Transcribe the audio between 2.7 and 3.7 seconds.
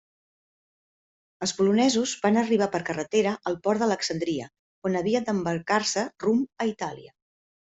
per carretera al